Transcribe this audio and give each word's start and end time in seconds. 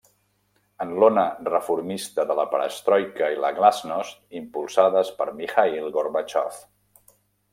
En 0.85 0.93
l'ona 1.01 1.25
reformista 1.49 2.25
de 2.31 2.37
la 2.39 2.45
perestroika 2.53 3.29
i 3.35 3.37
la 3.43 3.53
glàsnost 3.59 4.23
impulsades 4.41 5.13
per 5.21 5.31
Mikhaïl 5.43 5.89
Gorbatxov. 5.99 6.61